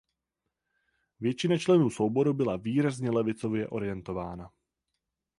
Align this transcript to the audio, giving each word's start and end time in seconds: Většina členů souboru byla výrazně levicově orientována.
Většina 1.19 1.57
členů 1.57 1.89
souboru 1.89 2.33
byla 2.33 2.57
výrazně 2.57 3.11
levicově 3.11 3.67
orientována. 3.67 4.51